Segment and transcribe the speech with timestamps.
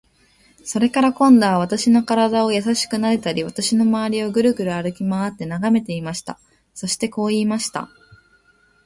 [0.65, 6.39] それから、今度は私の身体をやさしくなでたり、私のまわりをぐるぐる歩きまわって眺めていました。
[6.73, 7.87] そしてこう言いました。